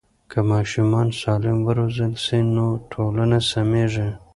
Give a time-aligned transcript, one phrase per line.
[0.29, 4.09] که ماشومان سالم وروزل سي نو ټولنه سمیږي.